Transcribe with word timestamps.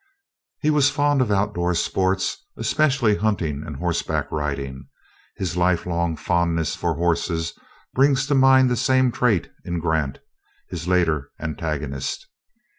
He 0.63 0.71
was 0.71 0.89
fond 0.89 1.21
of 1.21 1.29
outdoor 1.29 1.75
sports, 1.75 2.43
especially 2.57 3.17
hunting 3.17 3.61
and 3.63 3.75
horseback 3.75 4.31
riding. 4.31 4.87
His 5.35 5.55
lifelong 5.55 6.15
fondness 6.15 6.75
for 6.75 6.95
horses 6.95 7.53
brings 7.93 8.25
to 8.25 8.33
mind 8.33 8.71
the 8.71 8.75
same 8.77 9.11
trait 9.11 9.51
in 9.63 9.77
Grant, 9.79 10.17
his 10.71 10.87
later 10.87 11.29
antagonist. 11.39 12.25